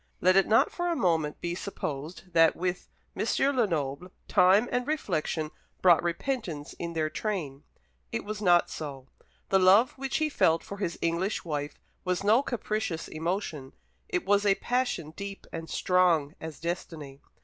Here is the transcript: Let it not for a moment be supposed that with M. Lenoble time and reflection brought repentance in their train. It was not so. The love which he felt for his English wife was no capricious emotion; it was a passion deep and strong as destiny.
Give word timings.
Let 0.19 0.35
it 0.35 0.47
not 0.47 0.71
for 0.71 0.87
a 0.89 0.95
moment 0.95 1.39
be 1.41 1.53
supposed 1.53 2.33
that 2.33 2.55
with 2.55 2.89
M. 3.15 3.23
Lenoble 3.55 4.09
time 4.27 4.67
and 4.71 4.87
reflection 4.87 5.51
brought 5.83 6.01
repentance 6.01 6.73
in 6.79 6.93
their 6.93 7.07
train. 7.11 7.63
It 8.11 8.25
was 8.25 8.41
not 8.41 8.71
so. 8.71 9.09
The 9.49 9.59
love 9.59 9.91
which 9.99 10.17
he 10.17 10.27
felt 10.27 10.63
for 10.63 10.77
his 10.77 10.97
English 11.03 11.45
wife 11.45 11.79
was 12.03 12.23
no 12.23 12.41
capricious 12.41 13.07
emotion; 13.09 13.73
it 14.09 14.25
was 14.25 14.43
a 14.43 14.55
passion 14.55 15.11
deep 15.11 15.45
and 15.53 15.69
strong 15.69 16.33
as 16.41 16.59
destiny. 16.59 17.21